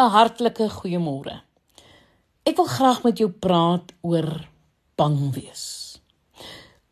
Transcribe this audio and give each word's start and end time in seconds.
'n 0.00 0.12
hartlike 0.16 0.66
goeiemôre. 0.72 1.42
Ek 2.48 2.56
wil 2.56 2.68
graag 2.72 3.02
met 3.04 3.18
jou 3.20 3.28
praat 3.28 3.92
oor 4.00 4.48
bang 4.96 5.18
wees. 5.34 5.66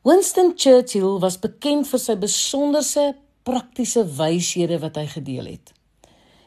Winston 0.04 0.53
Churchill 0.57 1.17
was 1.21 1.41
bekend 1.41 1.89
vir 1.89 2.01
sy 2.01 2.17
besonderse 2.21 3.15
praktiese 3.49 4.05
wyshede 4.05 4.79
wat 4.85 5.01
hy 5.01 5.07
gedeel 5.15 5.49
het. 5.55 5.73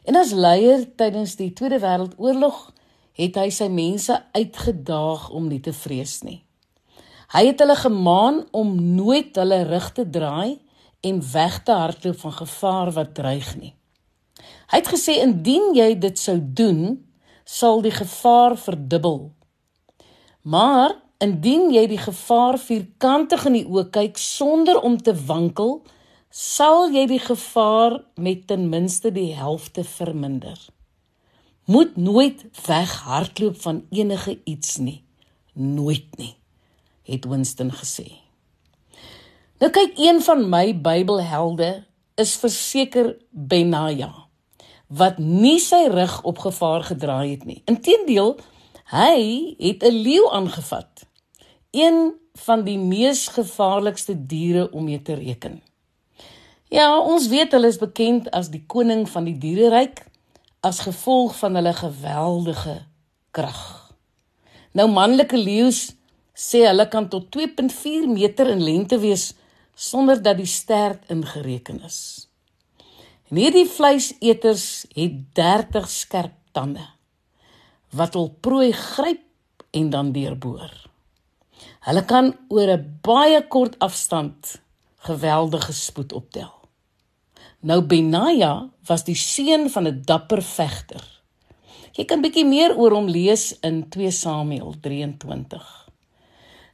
En 0.06 0.18
as 0.18 0.30
leier 0.34 0.86
tydens 0.98 1.34
die 1.38 1.50
Tweede 1.50 1.80
Wêreldoorlog 1.82 2.70
het 3.18 3.36
hy 3.42 3.50
sy 3.50 3.68
mense 3.68 4.14
uitgedaag 4.32 5.28
om 5.34 5.50
nie 5.50 5.60
te 5.60 5.74
vrees 5.74 6.20
nie. 6.22 6.40
Hy 7.34 7.46
het 7.48 7.62
hulle 7.64 7.76
gemaan 7.80 8.42
om 8.54 8.74
nooit 8.94 9.34
hulle 9.36 9.64
rug 9.66 9.92
te 9.98 10.06
draai 10.06 10.60
en 11.02 11.22
weg 11.32 11.62
te 11.66 11.74
hardloop 11.74 12.18
van 12.22 12.38
gevaar 12.38 12.90
wat 12.94 13.14
dreig 13.18 13.54
nie. 13.58 13.74
Hy 14.72 14.78
het 14.80 14.88
gesê 14.88 15.18
indien 15.20 15.74
jy 15.76 15.90
dit 16.00 16.16
sou 16.16 16.38
doen, 16.40 16.94
sal 17.44 17.82
die 17.84 17.92
gevaar 17.92 18.54
verdubbel. 18.56 19.26
Maar 20.48 20.94
indien 21.20 21.68
jy 21.74 21.82
die 21.90 22.00
gevaar 22.00 22.56
vierkantig 22.56 23.44
in 23.50 23.58
die 23.58 23.66
oë 23.68 23.90
kyk 23.92 24.16
sonder 24.16 24.80
om 24.80 24.96
te 24.96 25.12
wankel, 25.28 25.82
sal 26.32 26.88
jy 26.94 27.04
die 27.10 27.20
gevaar 27.20 27.98
met 28.16 28.46
ten 28.48 28.64
minste 28.72 29.12
die 29.12 29.34
helfte 29.36 29.84
verminder. 29.84 30.56
Moet 31.68 32.00
nooit 32.00 32.40
weghardloop 32.64 33.60
van 33.60 33.84
enige 33.92 34.38
iets 34.48 34.80
nie. 34.80 35.02
Nooit 35.52 36.08
nie, 36.16 36.32
het 37.12 37.28
Winston 37.28 37.76
gesê. 37.76 38.08
Nou 39.60 39.68
kyk 39.68 40.00
een 40.00 40.24
van 40.24 40.48
my 40.48 40.64
Bybelhelde 40.80 41.74
is 42.16 42.38
verseker 42.40 43.18
Benaja 43.30 44.31
wat 44.92 45.18
nie 45.18 45.58
sy 45.60 45.86
rug 45.88 46.18
op 46.28 46.38
gevaar 46.44 46.84
gedraai 46.84 47.30
het 47.30 47.44
nie. 47.48 47.62
Inteendeel, 47.70 48.36
hy 48.92 49.54
het 49.58 49.82
'n 49.82 50.02
leeu 50.04 50.28
aangevat. 50.30 51.06
Een 51.70 52.12
van 52.34 52.64
die 52.64 52.78
mees 52.78 53.28
gevaarlikste 53.28 54.26
diere 54.26 54.70
om 54.70 54.84
mee 54.84 55.02
te 55.02 55.14
reken. 55.14 55.62
Ja, 56.68 56.98
ons 56.98 57.28
weet 57.28 57.52
hulle 57.52 57.66
is 57.66 57.78
bekend 57.78 58.30
as 58.30 58.48
die 58.48 58.64
koning 58.66 59.08
van 59.08 59.24
die 59.24 59.38
diereryk 59.38 60.06
as 60.60 60.80
gevolg 60.80 61.38
van 61.38 61.54
hulle 61.54 61.72
geweldige 61.72 62.84
krag. 63.30 63.92
Nou 64.72 64.88
manlike 64.88 65.36
leeu's 65.36 65.92
sê 66.32 66.64
hulle 66.66 66.88
kan 66.88 67.08
tot 67.08 67.28
2.4 67.36 68.08
meter 68.08 68.48
in 68.48 68.62
lengte 68.62 68.98
wees 68.98 69.34
sonder 69.74 70.22
dat 70.22 70.36
die 70.36 70.46
stert 70.46 71.04
ingereken 71.12 71.82
is. 71.84 72.31
En 73.32 73.38
hierdie 73.40 73.64
vleiseters 73.64 74.64
het 74.92 75.12
30 75.32 75.86
skerp 75.88 76.34
tande 76.52 76.82
wat 77.96 78.12
hul 78.12 78.26
prooi 78.44 78.74
gryp 78.76 79.22
en 79.72 79.86
dan 79.92 80.10
deurboor. 80.12 80.68
Hulle 81.88 82.02
kan 82.04 82.28
oor 82.52 82.72
'n 82.74 82.98
baie 83.00 83.40
kort 83.48 83.78
afstand 83.78 84.60
geweldige 85.08 85.72
spoed 85.72 86.12
optel. 86.12 86.52
Nou 87.60 87.80
Benaja 87.80 88.68
was 88.84 89.04
die 89.04 89.16
seun 89.16 89.70
van 89.70 89.88
'n 89.88 90.02
dapper 90.04 90.42
vegter. 90.42 91.22
Jy 91.92 92.04
kan 92.04 92.20
bietjie 92.20 92.44
meer 92.44 92.76
oor 92.76 92.92
hom 92.92 93.08
lees 93.08 93.58
in 93.60 93.88
2 93.88 94.10
Samuel 94.10 94.74
23. 94.80 95.88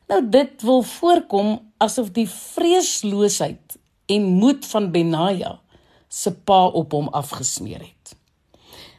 Nou 0.09 0.29
dit 0.29 0.63
wil 0.63 0.83
voorkom 0.83 1.71
asof 1.77 2.11
die 2.11 2.29
vreesloosheid 2.29 3.79
en 4.07 4.23
moed 4.25 4.67
van 4.67 4.91
Benaja 4.91 5.61
se 6.09 6.33
pa 6.33 6.67
op 6.67 6.93
hom 6.93 7.09
afgesmeer 7.09 7.81
het. 7.81 8.17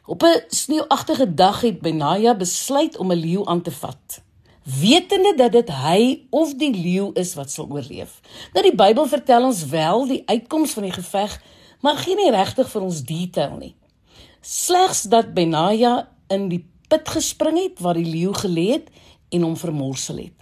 Op 0.06 0.24
'n 0.24 0.44
sneeuagtige 0.48 1.34
dag 1.34 1.62
het 1.62 1.82
Benaja 1.82 2.36
besluit 2.36 2.98
om 2.98 3.12
'n 3.12 3.16
leeu 3.16 3.46
aan 3.46 3.62
te 3.62 3.72
vat, 3.72 4.22
wetende 4.64 5.34
dat 5.36 5.52
dit 5.52 5.70
hy 5.70 6.26
of 6.30 6.54
die 6.54 6.74
leeu 6.74 7.10
is 7.14 7.34
wat 7.34 7.52
sal 7.52 7.68
oorleef. 7.70 8.20
Nou 8.54 8.66
die 8.66 8.76
Bybel 8.76 9.08
vertel 9.08 9.46
ons 9.46 9.66
wel 9.66 10.08
die 10.08 10.24
uitkoms 10.26 10.72
van 10.72 10.84
die 10.84 10.92
geveg, 10.92 11.42
maar 11.82 11.98
gee 11.98 12.16
nie 12.16 12.32
regtig 12.32 12.70
vir 12.70 12.82
ons 12.82 13.04
detail 13.04 13.58
nie. 13.58 13.76
Slegs 14.42 15.02
dat 15.02 15.34
Benaja 15.34 16.10
in 16.28 16.50
die 16.50 16.70
put 16.88 17.10
gespring 17.10 17.58
het 17.64 17.80
waar 17.80 17.94
die 17.94 18.06
leeu 18.06 18.34
gelê 18.34 18.72
het 18.72 18.88
en 19.30 19.42
hom 19.42 19.58
vermorsel 19.58 20.18
het. 20.18 20.38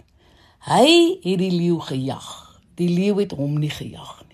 Hy 0.58 1.18
het 1.22 1.38
die 1.38 1.52
leeu 1.52 1.80
gejag. 1.80 2.60
Die 2.74 2.88
leeu 2.88 3.20
het 3.20 3.32
hom 3.32 3.58
nie 3.58 3.70
gejag 3.70 4.27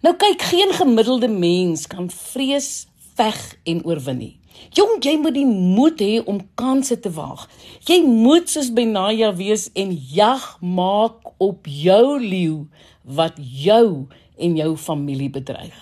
Nou 0.00 0.14
kyk, 0.14 0.42
geen 0.42 0.72
gemiddelde 0.72 1.28
mens 1.28 1.86
kan 1.90 2.10
vrees 2.10 2.86
veg 3.18 3.38
en 3.66 3.82
oorwin 3.84 4.20
nie. 4.22 4.34
Jong, 4.74 4.98
jy 5.02 5.16
moet 5.18 5.34
die 5.34 5.46
moed 5.46 5.98
hê 6.02 6.20
om 6.22 6.38
kansse 6.58 6.98
te 7.02 7.10
waag. 7.14 7.46
Jy 7.86 8.00
moet 8.06 8.50
soos 8.50 8.70
Benaja 8.74 9.32
wees 9.38 9.68
en 9.78 9.90
jag 9.94 10.44
maak 10.62 11.32
op 11.42 11.66
jou 11.66 12.18
leeu 12.22 12.66
wat 13.02 13.38
jou 13.38 14.06
en 14.38 14.56
jou 14.58 14.72
familie 14.78 15.30
bedreig. 15.34 15.78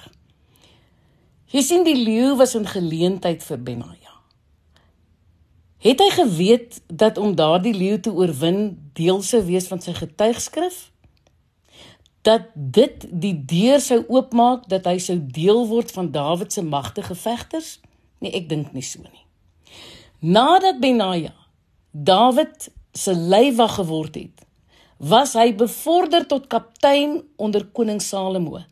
Jy 1.53 1.62
sien 1.62 1.84
die 1.84 1.97
leeu 1.97 2.37
was 2.37 2.56
'n 2.56 2.66
geleentheid 2.66 3.43
vir 3.43 3.59
Benaja. 3.59 4.12
Het 5.78 6.00
hy 6.00 6.10
geweet 6.10 6.81
dat 6.88 7.19
om 7.19 7.34
daardie 7.34 7.75
leeu 7.75 8.00
te 8.00 8.10
oorwin 8.10 8.91
deel 8.93 9.22
sou 9.22 9.43
wees 9.44 9.69
van 9.69 9.81
sy 9.81 9.93
getuigskrif? 9.93 10.91
Dat 12.27 12.51
dit 12.55 13.07
die 13.11 13.35
deur 13.47 13.81
sou 13.81 14.01
oopmaak 14.11 14.67
dat 14.71 14.89
hy 14.91 14.99
sou 15.03 15.17
deel 15.21 15.67
word 15.71 15.93
van 15.95 16.11
Dawid 16.15 16.53
se 16.53 16.65
magtige 16.65 17.15
vegters? 17.15 17.77
Nee, 18.19 18.33
ek 18.35 18.49
dink 18.51 18.73
nie 18.75 18.85
so 18.85 19.05
nie. 19.05 19.25
Nadat 20.21 20.81
Benaja 20.83 21.35
Dawid 21.93 22.69
se 22.97 23.15
leiwag 23.15 23.77
geword 23.79 24.17
het, 24.19 24.43
was 24.97 25.35
hy 25.37 25.53
bevorder 25.57 26.27
tot 26.29 26.49
kaptein 26.53 27.21
onder 27.37 27.67
koning 27.77 28.01
Salomo. 28.03 28.63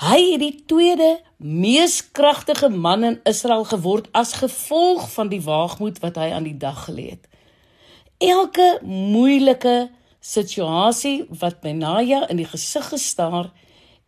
Hy 0.00 0.20
het 0.32 0.42
die 0.42 0.54
tweede 0.68 1.10
mees 1.36 2.00
kragtige 2.12 2.68
man 2.68 3.04
in 3.04 3.18
Israel 3.28 3.64
geword 3.68 4.08
as 4.16 4.36
gevolg 4.40 5.08
van 5.12 5.30
die 5.32 5.42
waagmoed 5.44 6.00
wat 6.04 6.20
hy 6.20 6.30
aan 6.36 6.48
die 6.48 6.56
dag 6.56 6.86
gelê 6.86 7.10
het. 7.16 7.28
Elke 8.20 8.78
moeilike 8.84 9.90
situasie 10.20 11.24
wat 11.40 11.60
Benaja 11.60 12.26
in 12.28 12.36
die 12.40 12.48
gesig 12.48 12.88
gestaar 12.92 13.50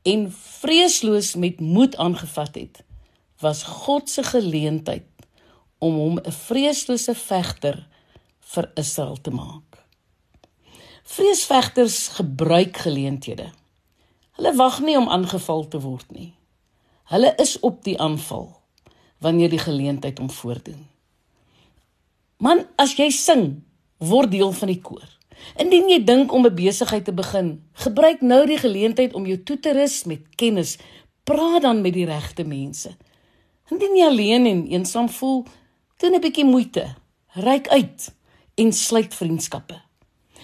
en 0.03 0.27
vreesloos 0.33 1.35
met 1.35 1.61
moed 1.61 1.97
aangevat 1.97 2.55
het, 2.55 2.83
was 3.41 3.63
God 3.63 4.11
se 4.11 4.23
geleentheid 4.23 5.09
om 5.79 5.95
hom 5.95 6.19
'n 6.19 6.33
vreeslose 6.33 7.15
vegter 7.15 7.87
vir 8.39 8.71
Israel 8.75 9.21
te 9.21 9.31
maak. 9.31 9.83
Vreesvegters 11.03 12.09
gebruik 12.09 12.77
geleenthede. 12.77 13.51
Hulle 14.33 14.55
wag 14.57 14.81
nie 14.81 14.97
om 14.99 15.09
aangeval 15.09 15.69
te 15.69 15.81
word 15.81 16.11
nie. 16.11 16.35
Hulle 17.05 17.35
is 17.37 17.61
op 17.61 17.83
die 17.85 17.99
aanval 18.01 18.61
wanneer 19.19 19.51
die 19.51 19.59
geleentheid 19.59 20.19
hom 20.19 20.31
voordoen. 20.31 20.89
Man, 22.37 22.65
as 22.77 22.97
jy 22.99 23.11
sing, 23.11 23.63
word 23.99 24.31
deel 24.31 24.53
van 24.53 24.69
die 24.73 24.81
koor. 24.81 25.09
Indien 25.61 25.89
jy 25.89 26.05
dink 26.05 26.33
om 26.33 26.47
'n 26.47 26.55
besigheid 26.55 27.05
te 27.05 27.13
begin, 27.13 27.63
gebruik 27.73 28.21
nou 28.21 28.47
die 28.47 28.59
geleentheid 28.59 29.15
om 29.15 29.27
jou 29.27 29.43
toe 29.43 29.59
te 29.61 29.73
rus 29.73 30.05
met 30.05 30.21
kennis. 30.37 30.79
Praat 31.25 31.63
dan 31.63 31.81
met 31.81 31.93
die 31.93 32.07
regte 32.07 32.45
mense. 32.45 32.97
Indien 33.71 33.97
jy 33.97 34.07
alleen 34.07 34.47
en 34.47 34.67
eensaam 34.67 35.09
voel, 35.09 35.45
doen 35.99 36.15
'n 36.15 36.21
bietjie 36.21 36.45
moeite. 36.45 36.95
Ryk 37.35 37.69
uit 37.69 38.15
en 38.55 38.73
sluit 38.73 39.15
vriendskappe. 39.15 39.81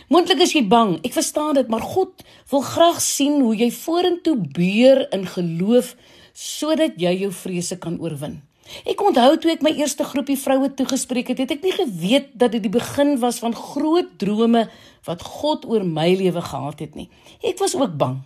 Moontlik 0.08 0.40
is 0.40 0.52
jy 0.52 0.62
bang, 0.68 0.98
ek 1.04 1.12
verstaan 1.12 1.54
dit, 1.54 1.68
maar 1.68 1.84
God 1.84 2.22
wil 2.50 2.60
graag 2.60 3.00
sien 3.00 3.40
hoe 3.40 3.56
jy 3.56 3.70
vorentoe 3.70 4.36
beur 4.36 5.12
in 5.12 5.26
geloof 5.26 5.96
sodat 6.32 6.96
jy 6.96 7.12
jou 7.18 7.32
vrese 7.32 7.76
kan 7.78 8.00
oorwin. 8.00 8.47
Ek 8.88 9.00
onthou 9.00 9.36
toe 9.40 9.52
ek 9.54 9.62
my 9.64 9.72
eerste 9.78 10.04
groepie 10.04 10.36
vroue 10.38 10.68
toegespreek 10.76 11.32
het, 11.32 11.40
het 11.44 11.54
ek 11.56 11.64
nie 11.64 11.72
geweet 11.72 12.34
dat 12.38 12.52
dit 12.52 12.64
die 12.66 12.72
begin 12.72 13.16
was 13.22 13.40
van 13.40 13.56
groot 13.56 14.10
drome 14.20 14.66
wat 15.08 15.24
God 15.24 15.64
oor 15.68 15.86
my 15.86 16.10
lewe 16.18 16.42
gehad 16.44 16.82
het 16.84 16.98
nie. 16.98 17.08
Ek 17.40 17.60
was 17.62 17.76
ook 17.78 17.96
bang. 18.00 18.20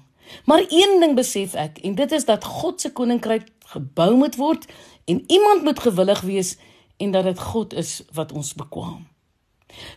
Maar 0.49 0.64
een 0.69 0.99
ding 1.02 1.14
besef 1.19 1.55
ek 1.58 1.78
en 1.87 1.94
dit 1.94 2.12
is 2.12 2.26
dat 2.26 2.44
God 2.44 2.81
se 2.81 2.90
koninkryk 2.90 3.49
gebou 3.75 4.14
moet 4.16 4.37
word 4.40 4.66
en 5.11 5.22
iemand 5.26 5.62
moet 5.62 5.81
gewillig 5.81 6.20
wees 6.26 6.56
en 7.02 7.14
dat 7.14 7.25
dit 7.25 7.38
God 7.38 7.75
is 7.75 8.00
wat 8.12 8.32
ons 8.32 8.55
bekwam. 8.55 9.06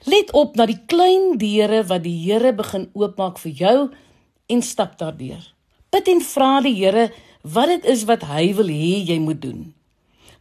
Let 0.08 0.32
op 0.32 0.56
na 0.56 0.68
die 0.70 0.80
klein 0.88 1.38
deure 1.38 1.84
wat 1.90 2.06
die 2.06 2.16
Here 2.24 2.54
begin 2.56 2.90
oopmaak 2.94 3.40
vir 3.42 3.52
jou 3.52 3.78
en 4.48 4.62
stap 4.62 4.98
daardeur. 5.02 5.42
Bid 5.92 6.08
en 6.12 6.22
vra 6.24 6.52
die 6.64 6.76
Here 6.78 7.10
wat 7.42 7.72
dit 7.74 7.90
is 7.92 8.06
wat 8.10 8.24
hy 8.30 8.54
wil 8.58 8.72
hê 8.72 9.02
jy 9.10 9.20
moet 9.22 9.42
doen. 9.42 9.74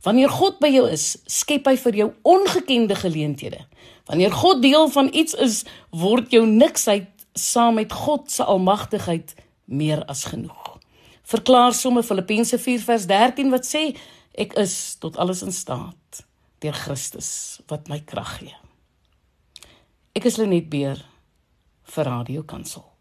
Wanneer 0.05 0.29
God 0.29 0.59
by 0.61 0.69
jou 0.69 0.85
is, 0.93 1.15
skep 1.31 1.69
hy 1.71 1.77
vir 1.81 1.97
jou 2.03 2.09
ongekende 2.29 2.97
geleenthede. 2.99 3.63
Wanneer 4.11 4.35
God 4.37 4.61
deel 4.63 4.91
van 4.93 5.09
iets 5.17 5.37
is, 5.41 5.63
word 5.91 6.33
jou 6.35 6.45
niksheid 6.47 7.09
saam 7.35 7.81
met 7.81 7.93
God 7.93 8.29
se 8.31 8.45
almagtigheid 8.45 9.35
meer 9.65 10.05
as 10.13 10.27
genoeg. 10.29 10.77
Verklaar 11.25 11.73
somme 11.73 12.05
Filippense 12.05 12.59
4 12.61 12.85
vers 12.85 13.09
13 13.09 13.51
wat 13.51 13.65
sê 13.65 13.87
ek 14.37 14.53
is 14.61 14.97
tot 15.01 15.17
alles 15.17 15.41
in 15.47 15.55
staat 15.57 16.25
deur 16.61 16.77
Christus 16.77 17.61
wat 17.69 17.89
my 17.89 18.01
krag 18.05 18.39
gee. 18.43 18.57
Ek 20.15 20.29
is 20.29 20.37
Lenet 20.39 20.69
Beer 20.71 21.01
vir 21.95 22.11
Radio 22.11 22.45
Kansel. 22.45 22.94